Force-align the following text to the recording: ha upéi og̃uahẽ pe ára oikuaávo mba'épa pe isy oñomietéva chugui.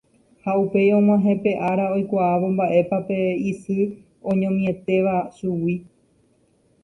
ha 0.43 0.51
upéi 0.63 0.89
og̃uahẽ 0.99 1.33
pe 1.43 1.51
ára 1.69 1.83
oikuaávo 1.97 2.47
mba'épa 2.55 2.97
pe 3.07 3.17
isy 3.51 3.77
oñomietéva 4.31 5.15
chugui. 5.35 5.75